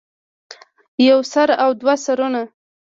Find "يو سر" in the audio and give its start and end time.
1.09-1.49